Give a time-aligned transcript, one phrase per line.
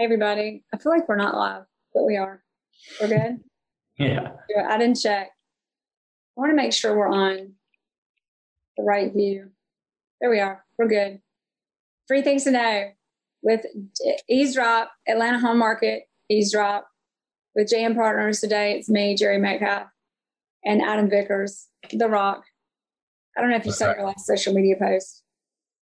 [0.00, 0.64] Hey, everybody.
[0.72, 2.42] I feel like we're not live, but we are.
[2.98, 3.40] We're good?
[3.98, 4.30] Yeah.
[4.66, 5.28] I didn't check.
[5.28, 7.52] I want to make sure we're on
[8.78, 9.50] the right view.
[10.22, 10.64] There we are.
[10.78, 11.20] We're good.
[12.08, 12.92] Three things to know
[13.42, 13.66] with
[14.26, 16.88] Eavesdrop, Atlanta Home Market, Eavesdrop.
[17.54, 19.88] With JM Partners today, it's me, Jerry Metcalf,
[20.64, 22.42] and Adam Vickers, The Rock.
[23.36, 25.24] I don't know if you saw your last social media post.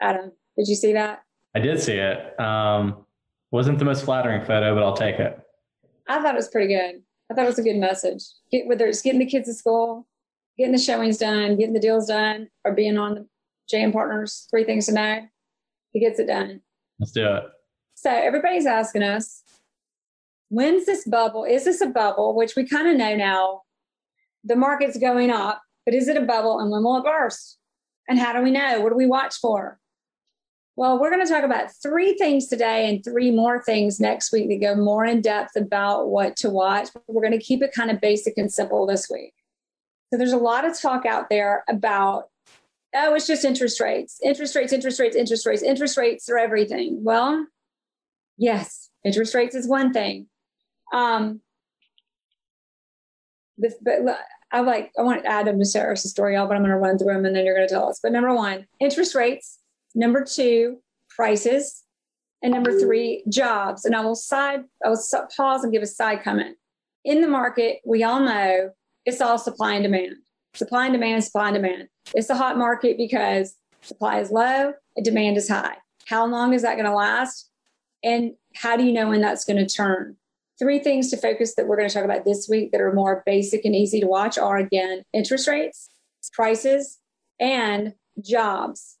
[0.00, 1.22] Adam, did you see that?
[1.54, 2.40] I did see it.
[2.40, 3.03] Um,
[3.54, 5.38] wasn't the most flattering photo, but I'll take it.
[6.08, 7.00] I thought it was pretty good.
[7.30, 8.24] I thought it was a good message.
[8.50, 10.08] Get, whether it's getting the kids to school,
[10.58, 13.28] getting the showings done, getting the deals done, or being on the
[13.72, 15.20] JM Partners, three things to know,
[15.92, 16.62] he gets it done.
[16.98, 17.44] Let's do it.
[17.94, 19.44] So everybody's asking us,
[20.48, 21.44] when's this bubble?
[21.44, 22.34] Is this a bubble?
[22.34, 23.62] Which we kind of know now.
[24.42, 27.58] The market's going up, but is it a bubble and when will it burst?
[28.08, 28.80] And how do we know?
[28.80, 29.78] What do we watch for?
[30.76, 34.48] Well, we're going to talk about three things today and three more things next week
[34.48, 36.88] that go more in depth about what to watch.
[37.06, 39.34] We're going to keep it kind of basic and simple this week.
[40.12, 42.24] So there's a lot of talk out there about,
[42.92, 47.04] oh, it's just interest rates, interest rates, interest rates, interest rates, interest rates are everything.
[47.04, 47.46] Well,
[48.36, 50.26] yes, interest rates is one thing.
[50.92, 51.40] Um,
[53.58, 54.18] this, but
[54.50, 56.98] I like, I want to share us a story, all, but I'm going to run
[56.98, 58.00] through them and then you're going to tell us.
[58.02, 59.60] But number one, interest rates
[59.94, 60.78] Number two,
[61.08, 61.82] prices.
[62.42, 63.84] And number three, jobs.
[63.84, 65.02] And I will side, I will
[65.34, 66.56] pause and give a side comment.
[67.04, 68.70] In the market, we all know
[69.06, 70.16] it's all supply and demand.
[70.54, 71.88] Supply and demand, supply and demand.
[72.14, 75.76] It's a hot market because supply is low and demand is high.
[76.06, 77.50] How long is that going to last?
[78.02, 80.16] And how do you know when that's going to turn?
[80.58, 83.22] Three things to focus that we're going to talk about this week that are more
[83.26, 85.88] basic and easy to watch are again, interest rates,
[86.32, 86.98] prices,
[87.40, 88.98] and jobs.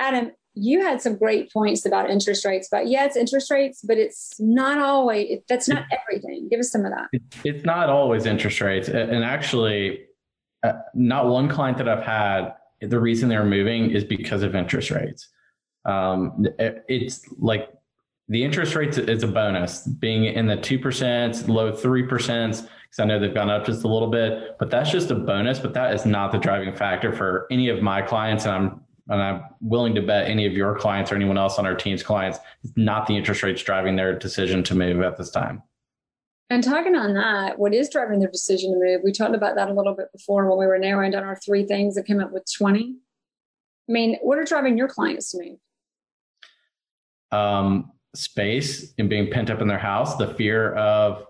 [0.00, 3.98] Adam, you had some great points about interest rates, but yeah, it's interest rates, but
[3.98, 6.48] it's not always, that's not everything.
[6.50, 7.20] Give us some of that.
[7.44, 8.88] It's not always interest rates.
[8.88, 10.06] And actually,
[10.62, 14.90] uh, not one client that I've had, the reason they're moving is because of interest
[14.90, 15.28] rates.
[15.84, 17.70] Um, it's like
[18.28, 22.08] the interest rates is a bonus being in the 2%, low 3%,
[22.48, 25.58] because I know they've gone up just a little bit, but that's just a bonus,
[25.58, 28.46] but that is not the driving factor for any of my clients.
[28.46, 31.66] And I'm and I'm willing to bet any of your clients or anyone else on
[31.66, 35.30] our team's clients, it's not the interest rates driving their decision to move at this
[35.30, 35.62] time.
[36.48, 39.00] And talking on that, what is driving their decision to move?
[39.04, 41.64] We talked about that a little bit before when we were narrowing down our three
[41.64, 42.96] things that came up with 20.
[43.88, 45.58] I mean, what are driving your clients to move?
[47.32, 51.26] Um, space and being pent up in their house, the fear of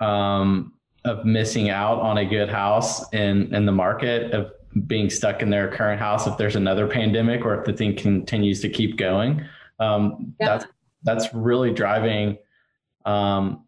[0.00, 4.52] um, of missing out on a good house in in the market, of
[4.86, 8.60] being stuck in their current house if there's another pandemic or if the thing continues
[8.60, 9.44] to keep going.
[9.78, 10.46] Um, yeah.
[10.46, 10.66] That's
[11.04, 12.38] that's really driving.
[13.04, 13.64] Um,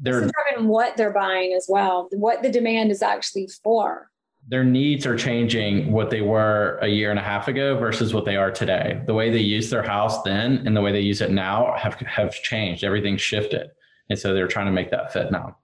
[0.00, 2.08] they're driving what they're buying as well.
[2.12, 4.10] What the demand is actually for.
[4.48, 8.24] Their needs are changing what they were a year and a half ago versus what
[8.24, 9.02] they are today.
[9.06, 11.94] The way they use their house then and the way they use it now have
[11.94, 12.84] have changed.
[12.84, 13.70] Everything's shifted,
[14.08, 15.58] and so they're trying to make that fit now.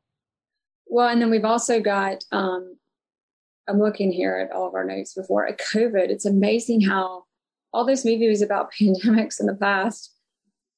[0.87, 2.76] Well, and then we've also got um,
[3.69, 6.09] I'm looking here at all of our notes before at COVID.
[6.09, 7.25] It's amazing how
[7.73, 10.13] all those movies about pandemics in the past,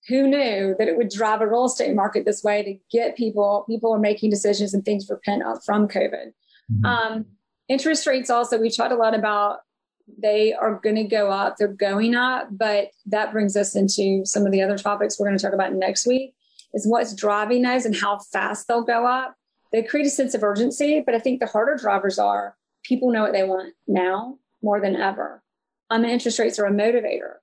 [0.08, 3.64] who knew that it would drive a real estate market this way to get people,
[3.68, 6.32] people are making decisions and things repent up from COVID.
[6.72, 6.84] Mm-hmm.
[6.84, 7.26] Um,
[7.68, 9.58] interest rates also, we talked a lot about
[10.16, 14.46] they are going to go up, they're going up, but that brings us into some
[14.46, 16.34] of the other topics we're going to talk about next week
[16.72, 19.34] is what's driving those and how fast they'll go up.
[19.72, 22.56] They create a sense of urgency, but I think the harder drivers are
[22.88, 25.42] people know what they want now more than ever.
[25.90, 27.34] Um, and interest rates are a motivator.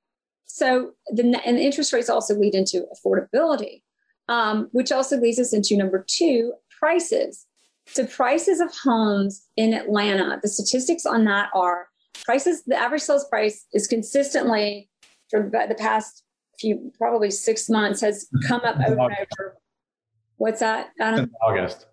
[0.46, 3.82] So the and interest rates also lead into affordability,
[4.28, 7.46] um, which also leads us into number two, prices.
[7.88, 11.88] So prices of homes in Atlanta, the statistics on that are
[12.24, 14.90] prices, the average sales price is consistently
[15.30, 16.24] for the past
[16.60, 19.58] few, probably six months has come up over and over.
[20.38, 20.92] What's that?
[21.00, 21.86] Since August.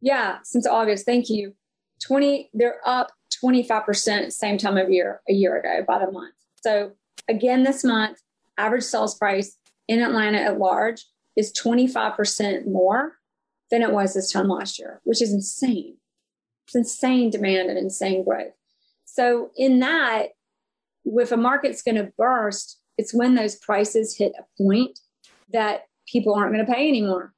[0.00, 1.04] Yeah, since August.
[1.06, 1.54] Thank you.
[2.00, 3.12] 20, they're up
[3.44, 6.34] 25% same time of year a year ago by the month.
[6.62, 6.92] So
[7.28, 8.18] again, this month,
[8.56, 9.56] average sales price
[9.86, 11.04] in Atlanta at large
[11.36, 13.18] is 25% more
[13.70, 15.96] than it was this time last year, which is insane.
[16.66, 18.52] It's insane demand and insane growth.
[19.04, 20.28] So, in that,
[21.04, 24.98] if a market's going to burst, it's when those prices hit a point
[25.50, 27.32] that people aren't going to pay anymore.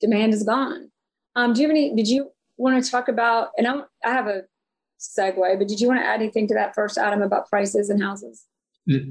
[0.00, 0.90] Demand is gone.
[1.34, 1.94] Um, do you have any?
[1.94, 2.30] Did you
[2.60, 3.48] want to talk about?
[3.56, 4.42] And I, I have a
[5.00, 8.02] segue, but did you want to add anything to that first, Adam, about prices and
[8.02, 8.46] houses?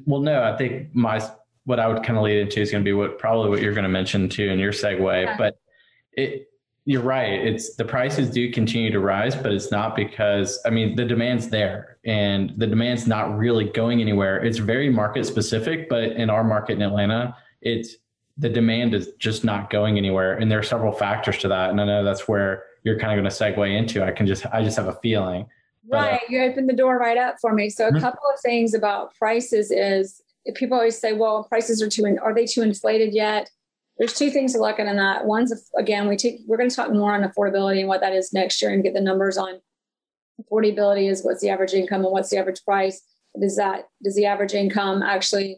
[0.06, 0.44] Well, no.
[0.44, 1.22] I think my
[1.66, 3.74] what I would kind of lead into is going to be what probably what you're
[3.74, 5.24] going to mention too in your segue.
[5.24, 5.38] Yeah.
[5.38, 5.60] But
[6.13, 6.48] it,
[6.86, 7.34] you're right.
[7.46, 11.50] It's the prices do continue to rise, but it's not because I mean the demand's
[11.50, 14.44] there and the demand's not really going anywhere.
[14.44, 17.96] It's very market specific, but in our market in Atlanta, it's
[18.38, 20.38] the demand is just not going anywhere.
[20.38, 21.69] And there are several factors to that.
[21.69, 24.04] And I know that's where you're kind of going to segue into.
[24.04, 25.48] I can just I just have a feeling.
[25.88, 26.12] Right.
[26.12, 27.70] But, uh, you opened the door right up for me.
[27.70, 28.00] So a mm-hmm.
[28.00, 30.22] couple of things about prices is
[30.56, 33.50] people always say, well, prices are too, are they too inflated yet?
[33.98, 35.26] There's two things to look at in that.
[35.26, 38.31] One's, again, we take, we're going to talk more on affordability and what that is
[38.34, 39.60] next year and get the numbers on
[40.42, 43.02] affordability is what's the average income and what's the average price.
[43.40, 45.58] Does that, does the average income actually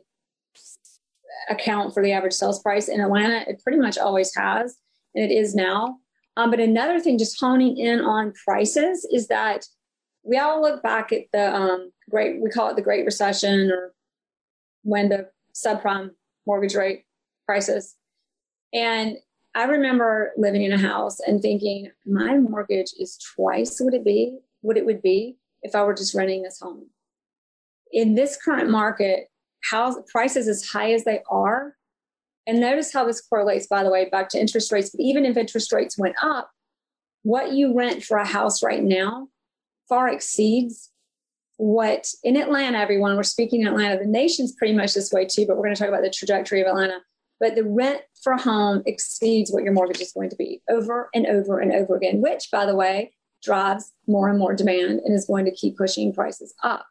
[1.50, 3.46] account for the average sales price in Atlanta?
[3.48, 4.78] It pretty much always has,
[5.14, 5.98] and it is now.
[6.38, 9.66] Um, but another thing, just honing in on prices, is that
[10.24, 13.94] we all look back at the um, great, we call it the Great Recession or
[14.84, 16.12] when the subprime
[16.46, 17.06] mortgage rate
[17.46, 17.96] crisis.
[18.74, 19.18] And
[19.54, 24.40] I remember living in a house and thinking, my mortgage is twice what it be
[24.62, 26.88] what it would be if I were just renting this home.
[27.92, 29.28] In this current market,
[29.64, 31.76] house prices as high as they are,
[32.48, 34.90] and notice how this correlates, by the way, back to interest rates.
[34.90, 36.52] But even if interest rates went up,
[37.24, 39.28] what you rent for a house right now
[39.88, 40.90] far exceeds
[41.58, 45.46] what in Atlanta, everyone, we're speaking in Atlanta, the nation's pretty much this way too,
[45.46, 47.00] but we're going to talk about the trajectory of Atlanta.
[47.40, 51.10] But the rent for a home exceeds what your mortgage is going to be over
[51.14, 55.14] and over and over again, which, by the way, drives more and more demand and
[55.14, 56.88] is going to keep pushing prices up.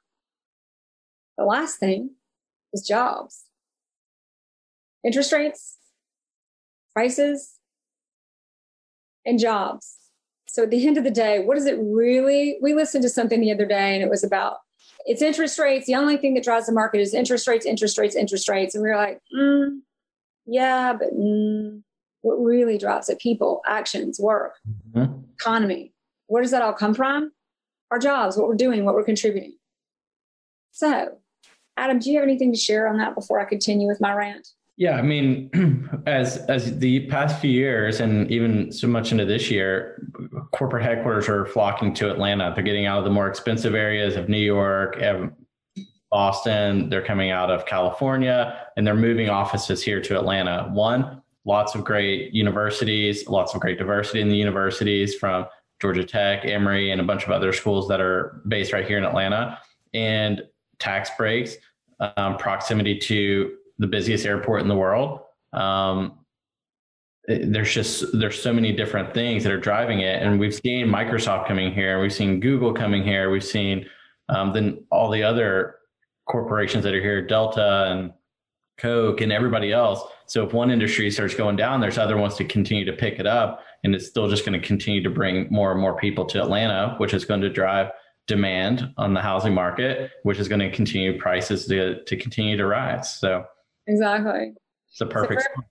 [1.37, 2.11] The last thing
[2.73, 3.44] is jobs.
[5.05, 5.79] Interest rates,
[6.93, 7.55] prices,
[9.25, 9.97] and jobs.
[10.47, 12.58] So at the end of the day, what is it really?
[12.61, 14.58] We listened to something the other day and it was about
[15.06, 15.87] it's interest rates.
[15.87, 18.75] The only thing that drives the market is interest rates, interest rates, interest rates.
[18.75, 19.79] And we were like, mm,
[20.47, 21.82] yeah, but mm,
[22.23, 23.19] what really drives it?
[23.19, 24.56] People, actions, work,
[24.94, 25.23] mm-hmm.
[25.38, 25.93] economy.
[26.26, 27.32] Where does that all come from?
[27.91, 29.55] Our jobs, what we're doing, what we're contributing.
[30.73, 31.19] So,
[31.76, 34.49] Adam, do you have anything to share on that before I continue with my rant?
[34.81, 35.50] Yeah, I mean,
[36.06, 40.03] as as the past few years, and even so much into this year,
[40.53, 42.50] corporate headquarters are flocking to Atlanta.
[42.55, 44.99] They're getting out of the more expensive areas of New York,
[46.11, 46.88] Boston.
[46.88, 50.71] They're coming out of California, and they're moving offices here to Atlanta.
[50.73, 55.44] One, lots of great universities, lots of great diversity in the universities from
[55.83, 59.05] Georgia Tech, Emory, and a bunch of other schools that are based right here in
[59.05, 59.59] Atlanta,
[59.93, 60.41] and
[60.79, 61.56] tax breaks,
[62.17, 65.21] um, proximity to the busiest airport in the world.
[65.53, 66.19] Um,
[67.27, 71.49] there's just there's so many different things that are driving it, and we've seen Microsoft
[71.49, 73.87] coming here, we've seen Google coming here, we've seen
[74.29, 75.77] um, then all the other
[76.29, 78.12] corporations that are here, Delta and
[78.79, 80.00] Coke and everybody else.
[80.26, 83.26] So if one industry starts going down, there's other ones to continue to pick it
[83.26, 86.43] up, and it's still just going to continue to bring more and more people to
[86.43, 87.90] Atlanta, which is going to drive
[88.26, 92.66] demand on the housing market, which is going to continue prices to to continue to
[92.66, 93.19] rise.
[93.19, 93.45] So
[93.87, 94.52] Exactly.
[94.90, 95.42] It's a perfect.
[95.42, 95.62] So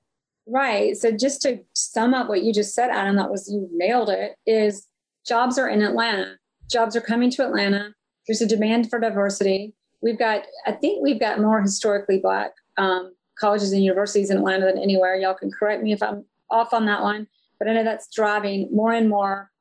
[0.48, 0.96] right.
[0.98, 4.36] So just to sum up what you just said, Adam, that was you nailed it.
[4.46, 4.88] Is
[5.26, 6.38] jobs are in Atlanta.
[6.70, 7.94] Jobs are coming to Atlanta.
[8.28, 9.74] There's a demand for diversity.
[10.02, 14.66] We've got, I think we've got more historically black um, colleges and universities in Atlanta
[14.66, 15.16] than anywhere.
[15.16, 18.70] Y'all can correct me if I'm off on that one, but I know that's driving
[18.72, 19.52] more and more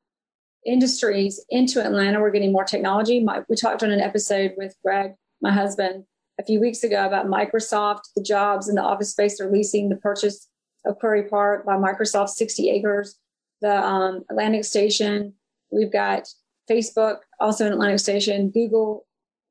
[0.67, 2.21] industries into Atlanta.
[2.21, 3.23] We're getting more technology.
[3.23, 6.05] My, we talked on an episode with Greg, my husband,
[6.39, 9.97] a few weeks ago about Microsoft, the jobs and the office space they're leasing, the
[9.97, 10.49] purchase
[10.87, 13.19] of Prairie Park by Microsoft, 60 acres,
[13.61, 15.35] the um, Atlantic Station.
[15.73, 16.29] We've got
[16.71, 19.07] Facebook, also in Atlantic Station, Google,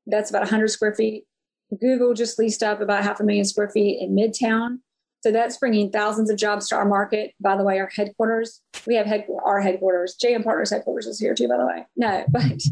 [0.06, 1.24] that's about 100 square feet.
[1.80, 4.78] Google just leased up about half a million square feet in Midtown.
[5.20, 7.34] So that's bringing thousands of jobs to our market.
[7.40, 11.34] By the way, our headquarters, we have head, our headquarters, JM Partners headquarters is here
[11.34, 11.86] too, by the way.
[11.96, 12.62] No, but,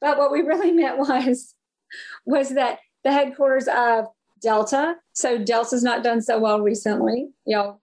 [0.00, 1.54] but what we really meant was,
[2.26, 4.06] was that the headquarters of
[4.40, 4.96] Delta.
[5.12, 7.28] So Delta's not done so well recently.
[7.46, 7.80] Know,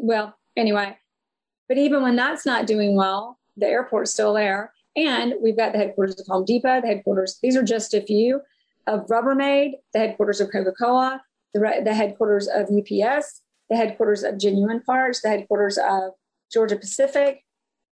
[0.00, 0.96] well, anyway.
[1.68, 4.72] But even when that's not doing well, the airport's still there.
[4.96, 8.40] And we've got the headquarters of Home Depot, the headquarters, these are just a few
[8.86, 11.22] of Rubbermaid, the headquarters of Coca Cola,
[11.54, 16.12] the, the headquarters of UPS, the headquarters of Genuine Parts, the headquarters of
[16.52, 17.42] Georgia Pacific,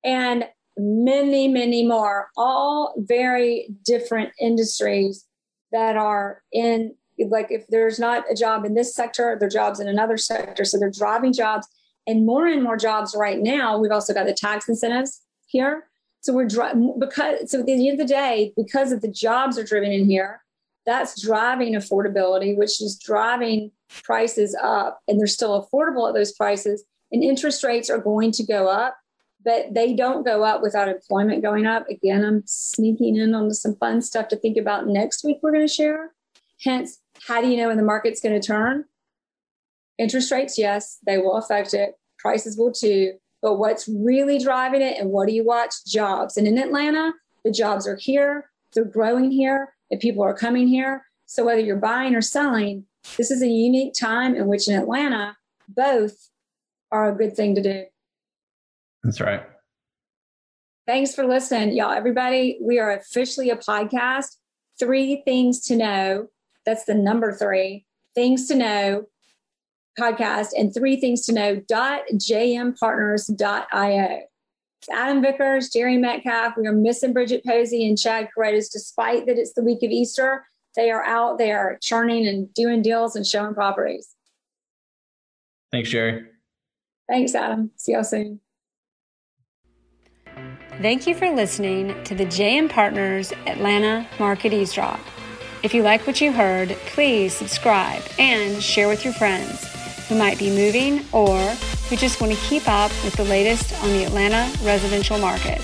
[0.05, 5.27] and many, many more, all very different industries
[5.73, 6.95] that are in,
[7.29, 10.65] like, if there's not a job in this sector, there are jobs in another sector.
[10.65, 11.67] So they're driving jobs
[12.07, 13.79] and more and more jobs right now.
[13.79, 15.87] We've also got the tax incentives here.
[16.21, 19.59] So we're driving because, so at the end of the day, because of the jobs
[19.59, 20.43] are driven in here,
[20.87, 23.71] that's driving affordability, which is driving
[24.03, 25.01] prices up.
[25.07, 26.85] And they're still affordable at those prices.
[27.13, 28.97] And interest rates are going to go up
[29.45, 31.89] but they don't go up without employment going up.
[31.89, 35.67] Again, I'm sneaking in on some fun stuff to think about next week we're going
[35.67, 36.13] to share.
[36.63, 38.85] Hence, how do you know when the market's going to turn?
[39.99, 41.95] Interest rates, yes, they will affect it.
[42.19, 43.15] Prices will too.
[43.43, 45.75] But what's really driving it and what do you watch?
[45.87, 46.37] Jobs.
[46.37, 51.07] And in Atlanta, the jobs are here, they're growing here, and people are coming here.
[51.27, 52.85] So whether you're buying or selling,
[53.17, 55.37] this is a unique time in which in Atlanta,
[55.69, 56.29] both
[56.93, 57.85] are a good thing to do.
[59.03, 59.43] That's right.
[60.87, 61.93] Thanks for listening, y'all.
[61.93, 64.37] Everybody, we are officially a podcast.
[64.79, 66.29] Three things to know.
[66.67, 69.07] That's the number three things to know
[69.99, 74.21] podcast and three things to know dot jmpartners.io.
[74.81, 76.55] It's Adam Vickers, Jerry Metcalf.
[76.57, 80.47] We are missing Bridget Posey and Chad Corretas, despite that it's the week of Easter.
[80.75, 84.15] They are out, they are churning and doing deals and showing properties.
[85.71, 86.25] Thanks, Jerry.
[87.09, 87.71] Thanks, Adam.
[87.77, 88.41] See y'all soon.
[90.81, 94.99] Thank you for listening to the JM Partners Atlanta Market Eavesdrop.
[95.63, 99.63] If you like what you heard, please subscribe and share with your friends
[100.09, 101.39] who might be moving or
[101.91, 105.61] who just want to keep up with the latest on the Atlanta residential market.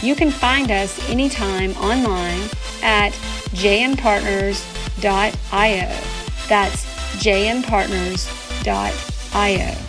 [0.00, 2.48] You can find us anytime online
[2.82, 3.10] at
[3.52, 6.00] jmpartners.io.
[6.48, 6.86] That's
[7.22, 9.85] jmpartners.io.